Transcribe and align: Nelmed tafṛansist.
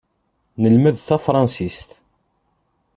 Nelmed 0.61 0.95
tafṛansist. 1.07 1.89